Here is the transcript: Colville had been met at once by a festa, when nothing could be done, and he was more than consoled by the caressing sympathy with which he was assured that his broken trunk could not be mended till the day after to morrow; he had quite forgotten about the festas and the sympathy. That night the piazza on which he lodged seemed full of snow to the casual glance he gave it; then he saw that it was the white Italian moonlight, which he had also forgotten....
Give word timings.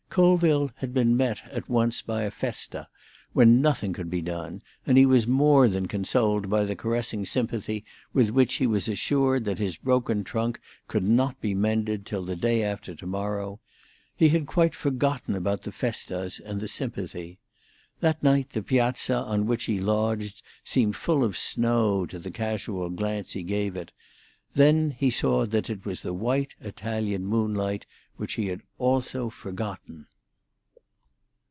Colville 0.11 0.71
had 0.75 0.93
been 0.93 1.15
met 1.15 1.41
at 1.51 1.69
once 1.69 2.01
by 2.01 2.23
a 2.23 2.31
festa, 2.31 2.89
when 3.31 3.61
nothing 3.61 3.93
could 3.93 4.09
be 4.09 4.21
done, 4.21 4.61
and 4.85 4.97
he 4.97 5.05
was 5.05 5.25
more 5.25 5.69
than 5.69 5.87
consoled 5.87 6.49
by 6.49 6.65
the 6.65 6.75
caressing 6.75 7.23
sympathy 7.25 7.85
with 8.11 8.29
which 8.29 8.55
he 8.55 8.67
was 8.67 8.89
assured 8.89 9.45
that 9.45 9.57
his 9.59 9.77
broken 9.77 10.25
trunk 10.25 10.59
could 10.89 11.07
not 11.07 11.39
be 11.39 11.53
mended 11.53 12.05
till 12.05 12.23
the 12.25 12.35
day 12.35 12.61
after 12.61 12.93
to 12.93 13.07
morrow; 13.07 13.61
he 14.13 14.27
had 14.27 14.47
quite 14.47 14.75
forgotten 14.75 15.33
about 15.33 15.61
the 15.61 15.71
festas 15.71 16.41
and 16.41 16.59
the 16.59 16.67
sympathy. 16.67 17.39
That 18.01 18.21
night 18.21 18.49
the 18.49 18.61
piazza 18.63 19.15
on 19.15 19.45
which 19.45 19.63
he 19.63 19.79
lodged 19.79 20.41
seemed 20.61 20.97
full 20.97 21.23
of 21.23 21.37
snow 21.37 22.05
to 22.07 22.19
the 22.19 22.31
casual 22.31 22.89
glance 22.89 23.31
he 23.31 23.43
gave 23.43 23.77
it; 23.77 23.93
then 24.53 24.91
he 24.99 25.09
saw 25.09 25.45
that 25.45 25.69
it 25.69 25.85
was 25.85 26.01
the 26.01 26.13
white 26.13 26.55
Italian 26.59 27.25
moonlight, 27.25 27.85
which 28.17 28.33
he 28.33 28.47
had 28.47 28.61
also 28.77 29.29
forgotten.... 29.29 30.05